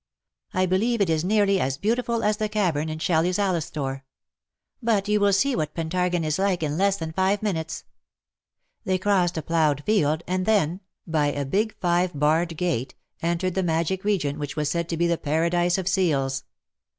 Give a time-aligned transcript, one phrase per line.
[0.51, 4.01] I believe it is nearly as beauti ful as the cavern in Shelley's ^ Alastor.^
[4.81, 7.83] But you will see what Pentargon is like in less than five minutes.^'
[8.83, 11.51] They crossed a ploughed field, and then, by a big I 2 IIG ^^love!
[11.51, 14.97] thou art leading me five barred gate, entered the magic region whicb was said to
[14.97, 16.45] be tbe paradise of seals.